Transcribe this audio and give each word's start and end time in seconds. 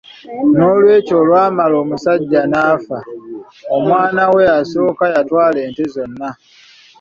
N'olwekyo, 0.55 1.15
olwamala 1.21 1.75
omusajja 1.83 2.41
n'afa, 2.51 2.99
omwana 3.75 4.23
we 4.33 4.43
asooka 4.59 5.03
yatwala 5.13 5.57
ente 5.67 5.85
zonna. 5.93 6.29